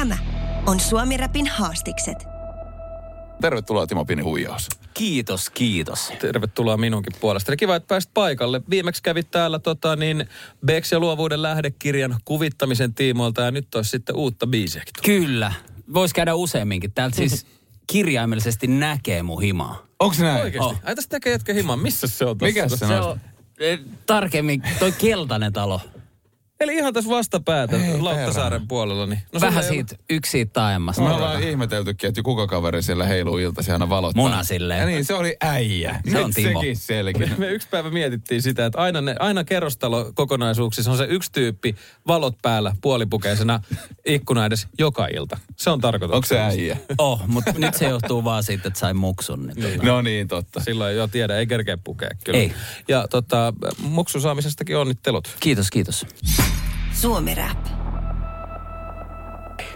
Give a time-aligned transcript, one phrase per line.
[0.00, 0.18] Tämä
[0.66, 2.16] on Suomi Rapin haastikset.
[3.40, 4.68] Tervetuloa Timo Pini huijaus.
[4.94, 6.12] Kiitos, kiitos.
[6.20, 7.56] Tervetuloa minunkin puolesta.
[7.56, 8.60] Kiva, että pääsit paikalle.
[8.70, 10.28] Viimeksi kävit täällä tota, niin
[10.66, 14.92] Bex ja luovuuden lähdekirjan kuvittamisen tiimoilta ja nyt olisi sitten uutta biisiäkin.
[15.04, 15.52] Kyllä.
[15.94, 16.92] Voisi käydä useamminkin.
[16.92, 17.46] Täältä siis
[17.86, 19.86] kirjaimellisesti näkee mun himaa.
[19.98, 20.42] Onko se näin?
[20.42, 20.74] Oikeasti.
[20.74, 20.80] Oh.
[20.84, 21.78] Ai tästä tekee jätkä himan.
[21.78, 22.48] Missä se on tossa?
[22.48, 23.10] Mikä se Se on?
[23.10, 23.20] on
[23.58, 25.80] eh, tarkemmin toi keltainen talo.
[26.60, 29.06] Eli ihan tässä vastapäätä Ei Lauttasaaren puolella.
[29.06, 29.22] Niin.
[29.32, 31.02] No Vähän sulla ei siitä, yksi siitä taajemmasta.
[31.02, 34.22] Me ollaan ihmeteltykin, että kuka kaveri siellä heiluu iltaisin aina valottaa.
[34.22, 34.80] Muna silleen.
[34.80, 36.00] Ja niin, se oli äijä.
[36.04, 36.60] Se Nyt on Timo.
[36.60, 37.26] sekin selkeä.
[37.26, 41.32] Me, me yksi päivä mietittiin sitä, että aina, ne, aina kerrostalo kokonaisuuksissa on se yksi
[41.32, 43.60] tyyppi valot päällä puolipukeisena
[44.06, 45.38] ikkuna edes joka ilta.
[45.56, 46.14] Se on tarkoitus.
[46.14, 46.76] Onko se äijä?
[46.98, 49.46] Oh, mutta nyt se johtuu vaan siitä, että sai muksun.
[49.46, 49.86] Niin tota.
[49.86, 50.60] No niin, totta.
[50.60, 52.38] Silloin jo tiedä, ei kerkeä pukea kyllä.
[52.38, 52.52] Ei.
[52.88, 53.52] Ja tota,
[53.82, 55.36] muksun saamisestakin onnittelut.
[55.40, 56.06] Kiitos, kiitos.
[57.00, 57.66] Suomi Rap.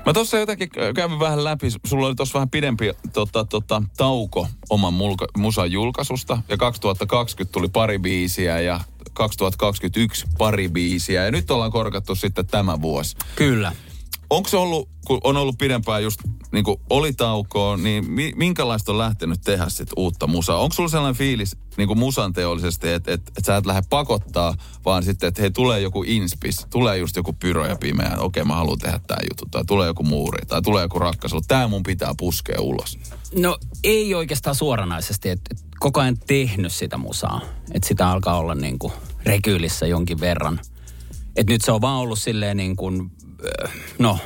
[0.06, 4.94] Mä tuossa jotenkin kävin vähän läpi, sulla oli tuossa vähän pidempi tota, tota, tauko oman
[4.94, 6.38] mulka, musan julkaisusta.
[6.48, 8.80] Ja 2020 tuli pari biisiä ja
[9.12, 11.24] 2021 pari biisiä.
[11.24, 13.16] Ja nyt ollaan korkattu sitten tämä vuosi.
[13.36, 13.72] Kyllä.
[14.34, 16.20] Onko se ollut, kun on ollut pidempään just
[16.52, 20.58] niin kuin oli taukoa, niin mi, minkälaista on lähtenyt tehdä sit uutta musaa?
[20.58, 24.54] Onko sulla sellainen fiilis niin kuin musan teollisesti, että et, et sä et lähde pakottaa,
[24.84, 28.54] vaan sitten, että hei, tulee joku inspis, tulee just joku pyro ja pimeä, okei mä
[28.54, 32.14] haluan tehdä tämän jutun, tai tulee joku muuri, tai tulee joku rakkaisu, tämä mun pitää
[32.18, 32.98] puskea ulos.
[33.36, 37.40] No ei oikeastaan suoranaisesti, että et koko ajan tehnyt sitä musaa.
[37.72, 38.92] Että sitä alkaa olla niin kuin
[39.24, 40.60] rekyylissä jonkin verran.
[41.36, 43.10] Että nyt se on vaan ollut silleen niin kuin,
[43.64, 44.18] äh, no,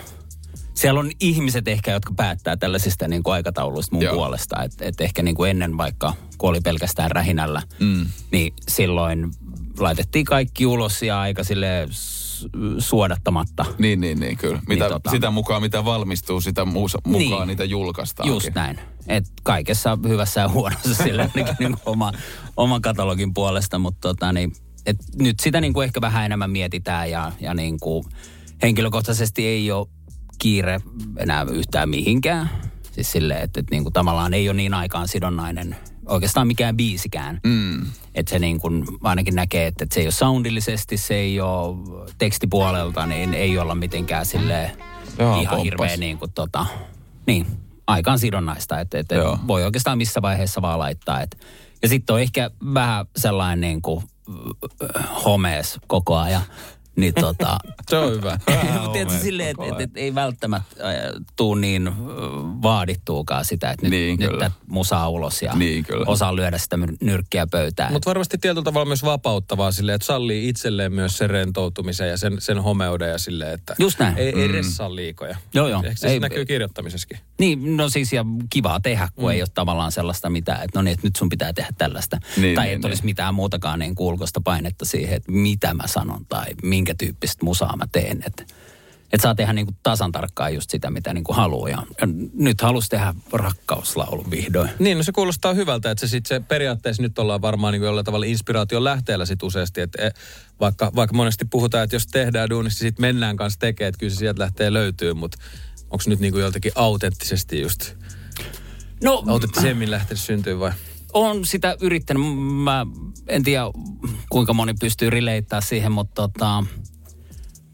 [0.79, 4.15] siellä on ihmiset ehkä, jotka päättää tällaisista niin kuin aikatauluista mun Joo.
[4.15, 4.63] Puolesta.
[4.63, 8.07] Että et ehkä niin kuin ennen vaikka, kun oli pelkästään rähinällä, Mm.
[8.33, 9.31] niin silloin
[9.79, 11.89] laitettiin kaikki ulos ja aika sille
[12.79, 13.65] suodattamatta.
[13.79, 14.61] Niin, niin, niin, kyllä.
[14.69, 17.47] Mitä, Niin, tota- Sitä mukaan, mitä valmistuu, sitä musa, mukaan Niin.
[17.47, 18.29] niitä julkaistaan.
[18.29, 18.81] Just näin.
[19.07, 22.13] Et kaikessa hyvässä ja huonossa sillä ainakin niin oma,
[22.57, 24.53] oman katalogin puolesta, mutta tota, niin,
[24.87, 28.05] et nyt sitä niin kuin ehkä vähän enemmän mietitään ja, ja niin kuin
[28.63, 29.89] henkilökohtaisesti ei ole
[30.39, 30.81] kiire
[31.17, 32.51] enää yhtään mihinkään.
[32.93, 35.77] Siis silleen, että, että niin kuin tavallaan ei ole niin aikaan sidonnainen
[36.09, 37.41] oikeastaan mikään biisikään.
[37.45, 37.87] Mm.
[38.15, 41.77] Että se niin kuin ainakin näkee, että, että se ei ole soundillisesti, se ei ole
[42.19, 44.71] tekstipuolelta, niin ei olla mitenkään silleen
[45.19, 46.67] Joo, ihan hirveä niin kuin tota,
[47.27, 47.47] niin,
[47.87, 49.39] aikaan sidonnaista, että, että Joo.
[49.47, 51.21] voi oikeastaan missä vaiheessa vaan laittaa.
[51.21, 51.37] Että.
[51.83, 54.05] Ja sitten on ehkä vähän sellainen niin kuin
[54.97, 56.43] äh, homees koko ajan.
[56.99, 57.59] Niin tota,
[57.91, 58.39] Se on hyvä.
[58.93, 60.95] tietysti silleen, että et, et, ei välttämättä äh,
[61.37, 61.95] tuu niin äh,
[62.63, 64.51] vaadittuukaan sitä, että nyt, Niin, nyt kyllä.
[64.67, 66.05] musaa ulos ja Niin, kyllä.
[66.09, 67.93] osaa lyödä sitä nyrkkiä pöytään.
[67.93, 72.37] Mutta varmasti tietyllä tavalla myös vapauttavaa silleen, että sallii itselleen myös sen rentoutumisen ja sen,
[72.41, 74.19] sen homeuden ja silleen, että Just näin.
[74.19, 75.37] ei, ei ressaa liikoja.
[75.55, 75.83] Joo, joo.
[75.83, 77.19] Ehkä se Ei- ei, näkyy kirjoittamisessakin.
[77.39, 79.31] Niin, no siis ja kivaa tehdä, kun mm.
[79.31, 82.19] ei ole tavallaan sellaista mitään, että no niin, että nyt sun pitää tehdä tällaista.
[82.37, 83.07] Niin, tai niin, että olisi niin.
[83.11, 87.85] mitään muutakaan niin ulkoista painetta siihen, että mitä mä sanon tai minkä tyyppistä musaa mä
[87.93, 88.23] teen.
[88.27, 88.45] Että
[89.13, 91.69] et saa tehdä niin kuin tasan tarkkaan just sitä, mitä niin kuin haluaa.
[91.69, 91.83] Ja,
[92.35, 94.71] nyt halus tehdä rakkauslaulu vihdoin.
[94.79, 98.05] Niin, no se kuulostaa hyvältä, että se, sit se periaatteessa nyt ollaan varmaan niin jollain
[98.05, 100.11] tavalla inspiraation lähteellä sit useasti, että e,
[100.61, 104.19] vaikka, vaikka monesti puhutaan, että jos tehdään duunissa, sitten mennään kanssa tekemään, että kyllä se
[104.19, 105.39] sieltä lähtee löytyy, mutta
[105.91, 107.95] onko nyt niin kuin joltakin autenttisesti just,
[109.05, 110.73] No, autenttisemmin lähtenyt syntyä vai?
[111.13, 112.23] on sitä yrittänyt.
[112.65, 112.87] Mä
[113.29, 113.65] en tiedä,
[114.31, 116.65] kuinka moni pystyy rileittämään siihen, mutta tota,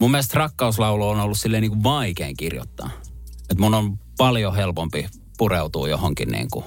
[0.01, 2.91] mun mielestä rakkauslaulu on ollut silleen niin kuin vaikein kirjoittaa.
[3.51, 5.07] Et mun on paljon helpompi
[5.39, 6.65] pureutua johonkin niin kuin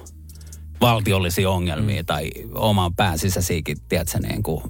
[0.81, 2.05] valtiollisiin ongelmiin mm.
[2.05, 4.63] tai oman pään sisäisiinkin, tiedätkö, niin kuin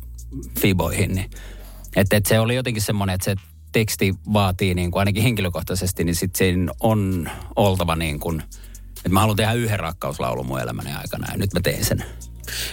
[0.60, 1.16] fiboihin.
[1.16, 1.30] Niin.
[1.96, 3.36] Et, et se oli jotenkin semmoinen, että se
[3.72, 8.44] teksti vaatii niin kuin ainakin henkilökohtaisesti, niin sitten siinä on oltava niin kuin,
[8.98, 12.06] että mä haluan tehdä yhden rakkauslaulun mun elämäni aikana ja nyt mä teen sen.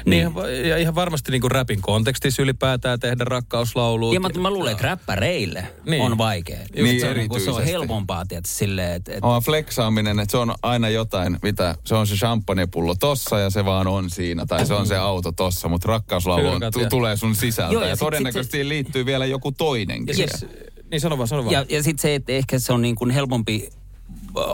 [0.04, 0.32] Niin,
[0.68, 4.16] ja ihan varmasti niin kuin rapin kontekstissa ylipäätään tehdä rakkauslauluja.
[4.16, 5.90] Ja mä, mä luulen, että räppäreille Niin.
[5.90, 6.02] niin.
[6.02, 6.58] on vaikea.
[6.76, 9.12] Niin, se, on, niin se on helpompaa, tietysti, silleen, että...
[9.12, 13.50] että On fleksaaminen, että se on aina jotain, mitä, se on se champagnepullo tossa ja
[13.50, 17.16] se vaan on siinä, tai se on se auto tossa, mutta rakkauslaulu on, tu, tulee
[17.16, 20.18] sun sisältä Joo, ja, ja sit- todennäköisesti sit liittyy vielä joku toinenkin.
[20.18, 20.46] Ja siis,
[20.90, 21.52] niin sano vaan, sano vaan.
[21.52, 23.68] Ja, ja sitten se, että ehkä se on niin kuin helpompi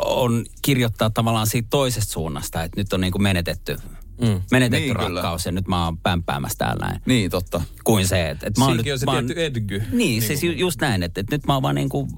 [0.04, 3.76] on kirjoittaa tavallaan siitä toisesta suunnasta, että nyt on niin kuin menetetty,
[4.20, 4.40] mm.
[4.50, 5.20] menetetty Niin, niin, kyllä.
[5.22, 7.00] rakkaus ja nyt mä oon pämpäämässä täällä näin.
[7.06, 7.60] Niin, totta.
[7.84, 9.78] Kuin se, että, että mä oon Siinäkin on se mä oon- tietty edgy.
[9.78, 12.08] Niin, Niin siis kuin- ju, just näin, että, että nyt mä oon vaan niin kuin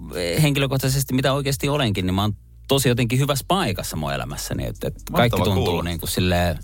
[0.42, 2.36] henkilökohtaisesti, mitä oikeasti olenkin, niin mä oon
[2.68, 4.66] tosi jotenkin hyvässä paikassa mun elämässäni.
[4.66, 5.82] Että, että kaikki tuntuu kuulla.
[5.82, 6.58] niin kuin silleen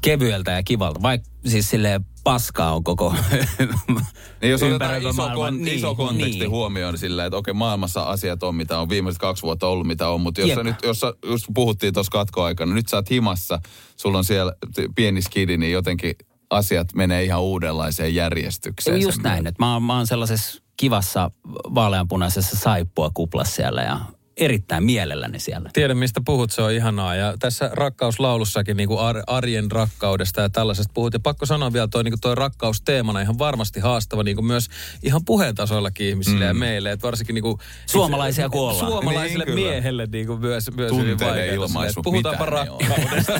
[0.00, 3.14] kevyeltä ja kivalta, vaikka siis silleen paskaa on koko
[4.40, 5.34] Niin jos otetaan iso, maailma.
[5.34, 6.50] kon, iso konteksti niin.
[6.50, 10.08] huomioon niin sillä, että okei, maailmassa asiat on mitä on, viimeiset kaksi vuotta ollut mitä
[10.08, 13.60] on, mutta jos sä nyt, jos sä, just puhuttiin tuossa katkoaikana, nyt sä oot himassa,
[13.96, 14.52] sulla on siellä
[14.94, 16.14] pieni skidi, niin jotenkin
[16.50, 19.00] asiat menee ihan uudenlaiseen järjestykseen.
[19.02, 21.30] Just näin, että mä, oon- mä oon sellaisessa kivassa
[21.74, 24.00] vaaleanpunaisessa saippua kuplassa siellä ja
[24.38, 25.70] erittäin mielelläni siellä.
[25.72, 27.14] Tiedän, mistä puhut, se on ihanaa.
[27.14, 31.12] Ja tässä rakkauslaulussakin niin kuin ar- arjen rakkaudesta ja tällaisesta puhut.
[31.12, 34.46] Ja pakko sanoa vielä toi, niin kuin toi rakkaus teemana ihan varmasti haastava niin kuin
[34.46, 34.68] myös
[35.02, 36.48] ihan puheen tasollakin ihmisille mm.
[36.48, 36.92] ja meille.
[36.92, 38.78] Että varsinkin niin kuin, Suomalaisia kun ollaan.
[38.78, 39.68] Suomalaiselle Niin, kyllä.
[39.70, 41.54] miehelle niin kuin myös, myös hyvin vaikeaa.
[41.54, 43.32] ilmaisu, Puhutaanpa rakkaudesta.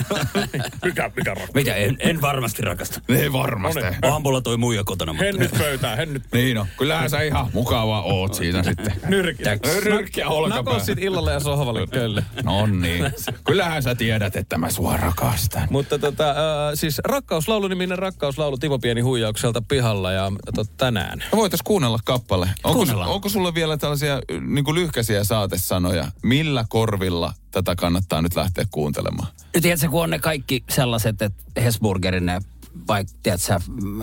[0.85, 1.53] mikä, mikä rakkaus?
[1.53, 3.01] Mitä, en, en varmasti rakasta.
[3.19, 3.81] Ei varmasti.
[4.01, 5.25] Onhan mulla toi muija kotona, mutta...
[5.25, 6.67] Hennyt pöytään, hennyt Niin on.
[6.77, 8.93] Kyllähän sä ihan mukava oot siinä sitten.
[9.07, 9.57] nyrkiä.
[9.85, 10.88] Nyrkkiä olkapää.
[10.89, 12.23] Nako sit illalle ja sohvalle kölle.
[12.43, 13.11] No niin.
[13.45, 15.67] Kyllähän sä tiedät, että mä sua rakastan.
[15.71, 16.35] Mutta tota, äh,
[16.73, 21.23] siis rakkauslaulu niminen rakkauslaulu Timo Pieni huijaukselta pihalla ja tot, tänään.
[21.31, 22.49] Me voitais kuunnella kappale.
[22.63, 23.09] Onko, Kuunnellaan.
[23.09, 26.11] onko sulla vielä tällaisia niin kuin lyhkäisiä saatesanoja?
[26.23, 29.27] Millä korvilla tätä kannattaa nyt lähteä kuuntelemaan?
[29.53, 32.39] Nyt tiedätkö, kun on ne kaikki sellaiset, että Hesburgerin ne,
[32.87, 34.01] vaikka, tiedätkö, mm,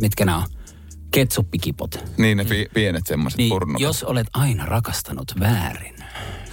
[0.00, 0.44] mitkä nämä on,
[1.20, 2.04] ketsuppikipot.
[2.18, 3.80] Niin ne pi- pienet semmoiset Niin, purnot.
[3.80, 5.94] jos olet aina rakastanut väärin,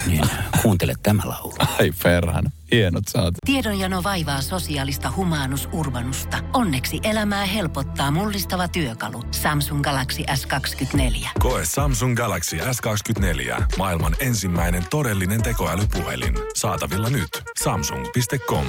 [0.06, 0.30] niin
[0.62, 1.54] kuuntele tämä laulu.
[1.80, 2.52] Ai perhana.
[2.72, 3.34] Hienot saat.
[3.46, 6.38] Tiedonjano vaivaa sosiaalista humanus urbanusta.
[6.54, 9.24] Onneksi elämää helpottaa mullistava työkalu.
[9.32, 11.28] Samsung Galaxy S24.
[11.40, 13.64] Koe Samsung Galaxy S24.
[13.78, 16.34] Maailman ensimmäinen todellinen tekoälypuhelin.
[16.56, 17.30] Saatavilla nyt.
[17.64, 18.66] Samsung.com.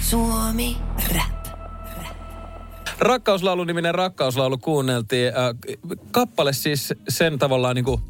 [0.00, 0.76] Suomi
[1.14, 1.39] Rap.
[3.00, 5.28] Rakkauslaulu niminen rakkauslaulu kuunneltiin.
[5.28, 5.78] Äh,
[6.10, 8.02] kappale siis sen tavallaan niin kuin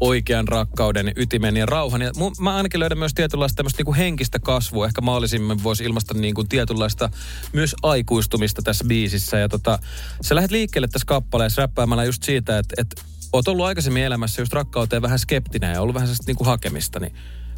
[0.00, 2.02] oikean rakkauden ytimen ja rauhan.
[2.02, 4.86] Ja mu- mä ainakin löydän myös tietynlaista niin kuin henkistä kasvua.
[4.86, 7.10] Ehkä maallisimmin voisi ilmaista kuin tietynlaista
[7.52, 9.38] myös aikuistumista tässä biisissä.
[9.38, 9.78] Ja tota,
[10.20, 13.02] sä lähdet liikkeelle tässä kappaleessa räppäämällä just siitä, että, että
[13.32, 17.00] oot ollut aikaisemmin elämässä just rakkauteen vähän skeptinen ja ollut vähän sellaista kuin hakemista.
[17.00, 17.14] Niin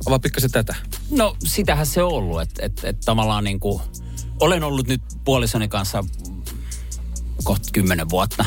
[0.07, 0.75] avaa pikkasen tätä.
[1.11, 3.83] No sitähän se on ollut, että et, et tavallaan niin kuin,
[4.41, 6.05] olen ollut nyt puolisoni kanssa
[7.45, 8.45] kohta kymmenen vuotta.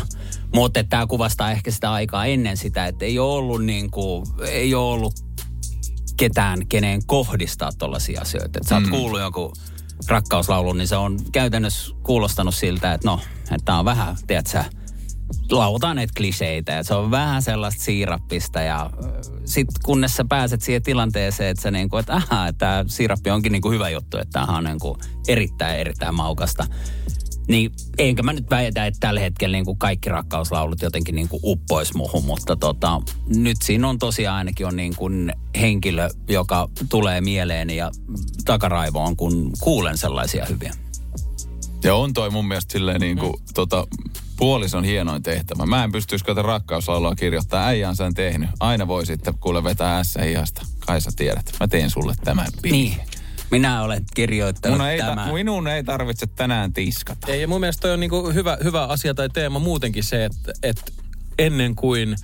[0.53, 4.75] Mutta tämä kuvastaa ehkä sitä aikaa ennen sitä, että ei ole ollut, niin kuin, ei
[4.75, 5.13] ole ollut
[6.17, 8.59] ketään, keneen kohdistaa tollaisia asioita.
[8.59, 9.53] Että sä oot kuullut jonkun
[10.07, 13.19] rakkauslaulun, niin se on käytännössä kuulostanut siltä, että no,
[13.51, 14.65] että on vähän, tiedät sä,
[15.51, 18.89] lautaan näitä kliseitä ja se on vähän sellaista siirappista ja
[19.45, 23.71] sitten kunnes sä pääset siihen tilanteeseen, että sä niinku, että aha, tämä siirappi onkin niinku
[23.71, 24.97] hyvä juttu, että tämähän on niinku
[25.27, 26.67] erittäin, erittäin maukasta.
[27.47, 31.39] Niin enkä mä nyt väitä, että tällä hetkellä niin kuin kaikki rakkauslaulut jotenkin niin kuin
[31.43, 33.01] uppois muhun, mutta tota,
[33.35, 37.91] nyt siinä on tosiaan ainakin on niin kuin henkilö, joka tulee mieleeni ja
[38.45, 40.73] takaraivoon, kun kuulen sellaisia hyviä.
[41.83, 43.45] Ja on toi mun mielestä silleen niin kuin, mm.
[43.53, 43.87] tota,
[44.37, 45.65] puolison hienoin tehtävä.
[45.65, 47.65] Mä en pystyisi tätä rakkauslaulua kirjoittaa.
[47.65, 48.49] Äijä on sen tehnyt.
[48.59, 50.65] Aina voi sitten kuule vetää ässä hihasta.
[50.79, 51.51] Kai sä tiedät.
[51.59, 52.79] Mä teen sulle tämän biisin.
[52.79, 53.12] Niin.
[53.53, 55.33] Minä olen kirjoittanut Mun ei, ta- tämän.
[55.33, 57.27] minun ei tarvitse tänään tiskata.
[57.27, 60.51] Ei, ja mun mielestä toi on niinku hyvä, hyvä asia tai teema muutenkin se, että,
[60.63, 60.83] että
[61.39, 62.15] ennen kuin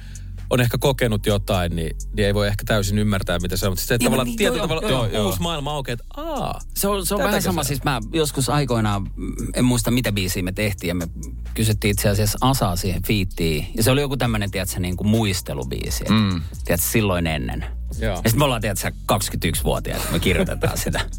[0.50, 3.72] on ehkä kokenut jotain, niin, niin ei voi ehkä täysin ymmärtää, mitä se on.
[3.72, 5.36] Mutta se, että Joo, tavallaan niin, tietyllä tavalla joo, uusi joo.
[5.40, 9.02] maailma aukeaa, että aa, Se on, se on vähän sama, se- siis mä joskus aikoinaan,
[9.16, 11.08] mm, en muista mitä biisiä me tehtiin, ja me
[11.54, 13.68] kysyttiin itse asiassa Asaa siihen fiittiin.
[13.78, 16.04] Ja se oli joku tämmöinen, tiedätkö, niin kuin muistelubiisi.
[16.10, 16.42] Mm.
[16.66, 17.66] Tiedätkö, silloin ennen.
[18.00, 18.12] Joo.
[18.12, 21.02] Ja sitten me ollaan, tiedätkö, 21-vuotiaita, me kirjoitetaan sitä.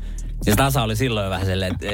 [0.47, 1.87] Ja sitten Asa oli silloin vähän silleen, että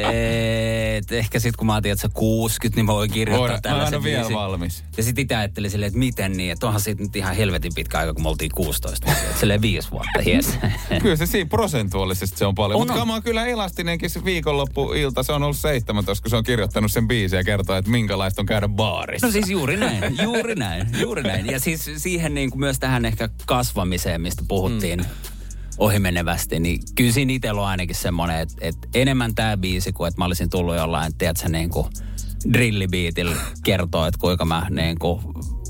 [0.97, 4.03] et, ehkä sitten kun mä oon, tiedätkö, 60, niin mä voin kirjoittaa Voidaan, mä en
[4.03, 4.85] vielä valmis.
[4.97, 7.99] Ja sitten itse ajattelin silleen, että miten niin, että onhan siitä nyt ihan helvetin pitkä
[7.99, 9.39] aika, kun me oltiin 16 vuotta.
[9.39, 10.59] Silleen viisi vuotta, yes.
[11.03, 12.81] Kyllä se siinä prosentuaalisesti se on paljon.
[12.81, 15.23] On, Mutta kama on kyllä elastinenkin se viikonloppuilta.
[15.23, 18.47] Se on ollut 17, kun se on kirjoittanut sen biisin ja kertoo, että minkälaista on
[18.47, 19.27] käydä baarissa.
[19.27, 21.47] No siis juuri näin, juuri näin, juuri näin.
[21.47, 25.36] Ja siis siihen niin kuin myös tähän ehkä kasvamiseen, mistä puhuttiin mm.
[25.79, 30.21] Ohimenevästi, niin kyllä siinä itsellä on ainakin semmoinen, että, että enemmän tämä biisi kuin että
[30.21, 31.87] mä olisin tullut jollain, tiedätkö, niin kuin
[32.53, 35.21] drillibiitillä kertoo, että kuinka mä niin kuin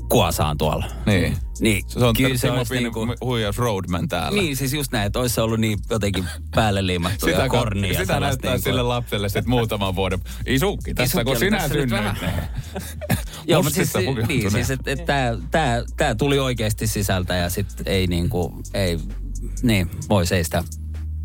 [0.09, 0.85] kuosaan tuolla.
[1.05, 1.37] Niin.
[1.59, 4.41] Niin, Se on kyllä se olisi niin kuin, huijaus Roadman täällä.
[4.41, 7.93] niin, siis just näin, että olisi ollut niin jotenkin päälle liimattu ja Sitä, kornia.
[7.93, 10.19] sitä sellaista näyttää niin kuin- sille lapselle sitten muutaman vuoden.
[10.45, 11.89] Isukki, tässä Isukki kun sinä synnyit.
[11.91, 12.17] vähän.
[13.47, 13.93] Joo, mutta siis,
[14.27, 18.99] niin, siis että et tämä tää, tää tuli oikeasti sisältä ja sitten ei niinku, ei,
[19.61, 20.63] niin, voi seistä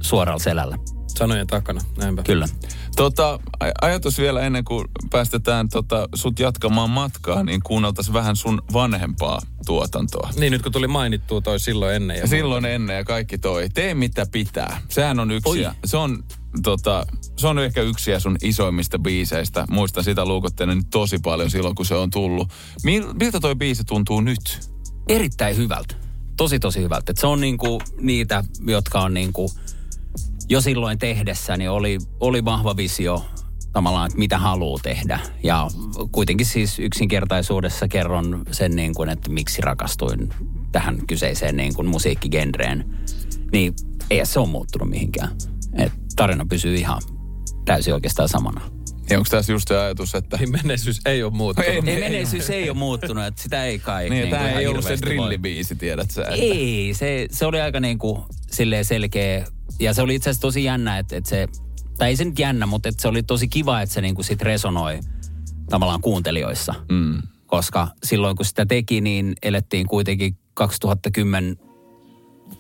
[0.03, 0.79] suoralla selällä.
[1.09, 2.23] Sanojen takana, näinpä.
[2.23, 2.49] Kyllä.
[2.97, 8.63] Tota, aj- ajatus vielä ennen kuin päästetään tota, sut jatkamaan matkaa, niin kuunneltaisiin vähän sun
[8.73, 10.31] vanhempaa tuotantoa.
[10.37, 12.17] Niin nyt kun tuli mainittua toi silloin ennen.
[12.17, 13.69] Ja Silloin ennen ja kaikki toi.
[13.69, 14.81] Tee mitä pitää.
[14.89, 15.51] Sehän on yksi.
[15.51, 15.63] Oi.
[15.63, 16.25] Ja se on,
[16.63, 19.65] tota, se on ehkä yksi ja sun isoimmista biiseistä.
[19.71, 22.49] Muistan sitä luukottelen nyt tosi paljon silloin, kun se on tullut.
[22.85, 24.71] Mil, miltä toi biisi tuntuu nyt?
[25.09, 26.02] Erittäin hyvältä.
[26.37, 27.11] Tosi, tosi hyvältä.
[27.11, 29.51] Et se on niinku niitä, jotka on niinku
[30.49, 33.25] jo silloin tehdessä, niin oli, oli vahva visio
[33.73, 35.21] tavallaan, että mitä haluaa tehdä.
[35.43, 35.69] Ja
[36.13, 40.29] kuitenkin siis yksinkertaisuudessa kerron sen, niin kuin, että miksi rakastuin
[40.73, 42.99] tähän kyseiseen niin kuin musiikkigenreen.
[43.53, 43.75] Niin
[44.11, 45.37] ei se ole muuttunut mihinkään.
[45.75, 47.03] Et tarina pysyy ihan
[47.65, 48.61] täysin oikeastaan samana.
[49.13, 50.37] Ja onko tässä just se ajatus, että...
[50.37, 51.71] Niin menneisyys ei ole muuttunut.
[51.71, 54.11] Ei, Ei menneisyys ei ole muuttunut, että sitä ei kai.
[54.11, 56.23] Niin, tämä kuin ei ollut se drillibiisi, tiedät sä.
[56.23, 56.35] Että...
[56.35, 59.47] Ei, se, se oli aika niin kuin silleen selkeä.
[59.81, 61.49] Ja se oli itse asiassa tosi jännä, että, että se,
[61.99, 64.25] tai ei se nyt jännä, mutta että se oli tosi kiva, että se niin kuin
[64.25, 65.01] sit resonoi
[65.71, 66.75] tavallaan kuuntelijoissa.
[66.91, 67.23] Mm.
[67.47, 71.57] Koska silloin kun sitä teki, niin elettiin kuitenkin 2010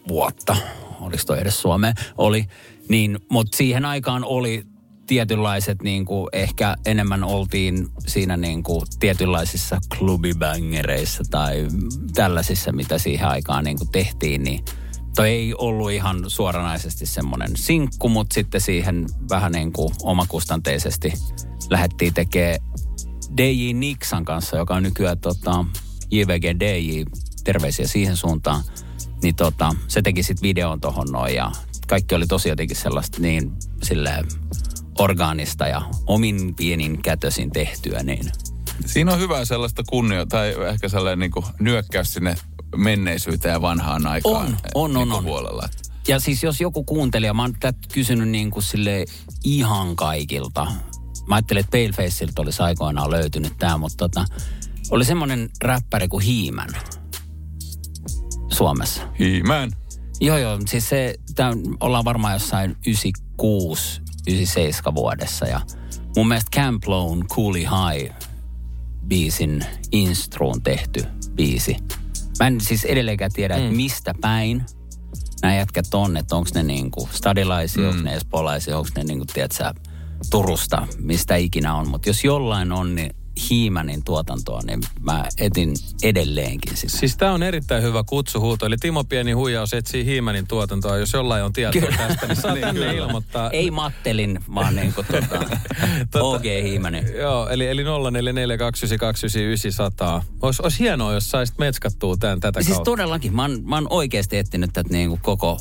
[0.08, 0.56] vuotta,
[1.00, 2.46] oliko toi edes Suomeen, oli.
[2.88, 4.71] Niin, mutta siihen aikaan oli
[5.06, 11.68] tietynlaiset, niin kuin ehkä enemmän oltiin siinä niin kuin tietynlaisissa klubibängereissa tai
[12.14, 14.64] tällaisissa, mitä siihen aikaan niin kuin tehtiin, niin
[15.16, 21.12] toi ei ollut ihan suoranaisesti semmoinen sinkku, mutta sitten siihen vähän niin kuin omakustanteisesti
[21.70, 22.58] lähdettiin tekemään
[23.36, 25.64] DJ Nixan kanssa, joka on nykyään tota,
[26.10, 27.02] JVG DJ,
[27.44, 28.64] terveisiä siihen suuntaan,
[29.22, 31.52] niin tota, se teki sitten videon tohon noin ja
[31.88, 34.26] kaikki oli tosi jotenkin sellaista niin silleen
[34.98, 38.32] orgaanista ja omin pienin kätösin tehtyä, niin
[38.86, 42.34] Siinä on hyvää sellaista kunnio, tai ehkä sellainen niin kuin nyökkäys sinne
[42.76, 44.46] menneisyyteen ja vanhaan aikaan.
[44.46, 45.24] On, on, on, niin on.
[45.24, 45.68] Puolella.
[46.08, 49.04] Ja siis jos joku kuuntelija, mä oon tätä kysynyt niin kuin sille
[49.44, 50.66] ihan kaikilta.
[51.26, 54.24] Mä ajattelin, että Palefaceilta olisi aikoinaan löytynyt tämä, mutta tota,
[54.90, 56.70] oli semmoinen räppäri kuin Hiimän
[58.52, 59.02] Suomessa.
[59.18, 59.70] Hiimään.
[60.20, 60.58] Joo, joo.
[60.68, 65.46] Siis se, tää, ollaan varmaan jossain 96, 97 vuodessa.
[65.46, 65.60] Ja
[66.16, 68.14] mun mielestä Camp Lone Coolie High
[69.06, 71.76] biisin instruun tehty biisi.
[72.40, 73.62] Mä en siis edelleenkään tiedä, mm.
[73.62, 74.66] että mistä päin
[75.42, 77.88] nämä jätkät on, että onko ne niinku stadilaisia, mm.
[77.88, 79.72] onko ne espoolaisia, onko ne niinku, tiedätkö,
[80.30, 81.88] Turusta, mistä ikinä on.
[81.88, 83.14] Mutta jos jollain on, niin
[83.50, 86.96] Hiimänin tuotantoa, niin mä etin edelleenkin sitä.
[86.96, 88.66] Siis tämä on erittäin hyvä kutsuhuuto.
[88.66, 90.96] Eli Timo Pieni huijaus etsii Hiimänin tuotantoa.
[90.96, 91.96] Jos jollain on tietoa Kyllä.
[91.96, 93.50] tästä, niin saa tänne ilmoittaa.
[93.50, 95.46] Ei Mattelin, vaan niin kuin tota,
[96.20, 97.06] OG Hiimänen.
[97.16, 97.86] Joo, eli, eli 0442999900.
[100.42, 102.90] Olisi, olisi hienoa, jos saisit metskattua tämän tätä Siis kautta.
[102.90, 105.58] todellakin, mä oon, mä oon oikeasti etsinyt tätä niin kuin koko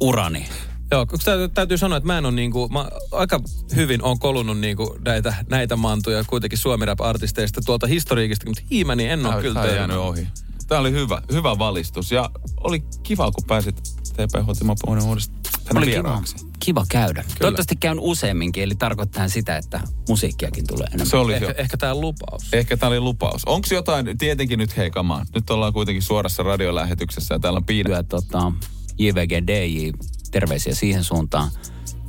[0.00, 0.48] urani.
[0.92, 3.40] Joo, koska täytyy, täytyy sanoa, että mä en ole niinku, mä aika
[3.76, 9.42] hyvin on kolunut niinku näitä, näitä mantuja kuitenkin suomirap-artisteista tuolta historiikista, mutta Hiimäni en ole
[9.42, 10.26] kyllä jäänyt ohi.
[10.68, 12.30] Tämä oli hyvä, hyvä valistus ja
[12.60, 13.76] oli kiva, kun pääsit
[14.12, 16.36] TPH Timo Pohjonen uudestaan tänne Oli kiva, vieraaksi.
[16.60, 17.22] kiva käydä.
[17.22, 17.36] Kyllä.
[17.38, 21.06] Toivottavasti käyn useamminkin, eli tarkoittaa sitä, että musiikkiakin tulee enemmän.
[21.06, 21.54] Se oli Ehkä, jo.
[21.56, 22.42] ehkä tämä lupaus.
[22.52, 23.42] Ehkä tämä oli lupaus.
[23.46, 25.26] Onko jotain, tietenkin nyt hei kamaan.
[25.34, 28.02] Nyt ollaan kuitenkin suorassa radiolähetyksessä ja täällä on piirre.
[28.02, 28.52] Tota,
[28.98, 29.90] JVG DJ,
[30.32, 31.50] terveisiä siihen suuntaan.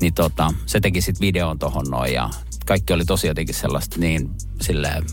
[0.02, 2.30] Niin tota, se teki sitten videon tohon noin ja
[2.66, 4.30] kaikki oli tosi jotenkin sellaista niin
[4.62, 5.04] silleen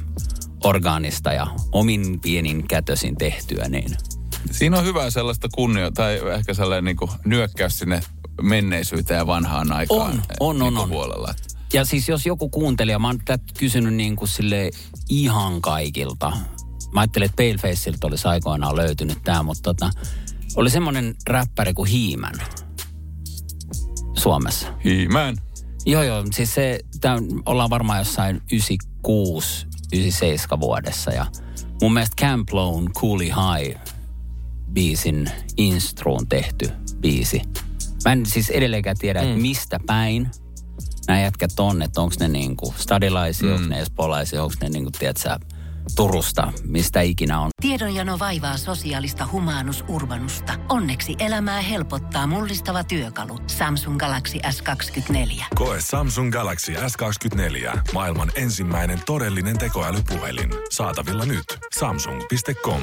[0.64, 3.96] orgaanista ja omin pienin kätösin tehtyä, niin
[4.50, 8.00] Siinä on hyvää sellaista kunnio, tai ehkä sellainen niin kuin nyökkäys sinne
[8.42, 10.10] menneisyyteen ja vanhaan aikaan.
[10.10, 10.90] On, on, niin on, kuin on.
[10.90, 11.34] Puolella.
[11.72, 14.70] Ja siis jos joku kuuntelija, mä oon tätä kysynyt niin kuin sille
[15.08, 16.32] ihan kaikilta.
[16.92, 19.90] Mä ajattelin, että Palefaceilta olisi aikoinaan löytynyt tämä, mutta tota,
[20.56, 22.34] oli semmoinen räppäri kuin Hiimän
[24.20, 24.68] Suomessa.
[24.84, 25.36] Hiimään.
[25.86, 26.24] Joo, joo.
[26.32, 31.10] Siis se, tää, on- ollaan varmaan jossain 96, 97 vuodessa.
[31.10, 31.26] Ja
[31.82, 33.80] mun mielestä Camp Lone Coolie High
[34.72, 37.42] biisin instruun tehty biisi.
[38.04, 39.28] Mä en siis edelleenkään tiedä, mm.
[39.28, 40.30] että mistä päin
[41.06, 43.54] nämä jätkät on, että onko ne niinku stadilaisia, mm.
[43.54, 45.38] onko ne espoolaisia, onko ne niinku, tiedätkö,
[45.96, 47.50] Turusta, mistä ikinä on.
[47.62, 50.52] Tiedonjano vaivaa sosiaalista humanus urbanusta.
[50.68, 53.38] Onneksi elämää helpottaa mullistava työkalu.
[53.46, 55.44] Samsung Galaxy S24.
[55.54, 57.78] Koe Samsung Galaxy S24.
[57.94, 60.50] Maailman ensimmäinen todellinen tekoälypuhelin.
[60.70, 61.44] Saatavilla nyt.
[61.78, 62.80] Samsung.com.